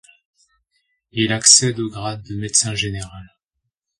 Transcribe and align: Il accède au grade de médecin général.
Il 1.11 1.31
accède 1.31 1.79
au 1.79 1.87
grade 1.87 2.23
de 2.23 2.33
médecin 2.35 2.73
général. 2.73 3.29